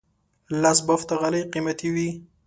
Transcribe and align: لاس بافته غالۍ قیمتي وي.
لاس 0.61 0.79
بافته 0.87 1.13
غالۍ 1.21 1.41
قیمتي 1.53 1.89
وي. 1.93 2.09